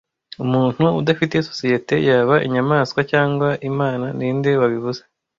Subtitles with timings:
[0.43, 5.01] “Umuntu udafite societe yaba inyamaswa cyangwa Imana” Ninde wabivuze